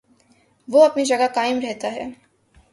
[0.67, 2.09] وہ اپنی جگہ قائم رہتا ہے۔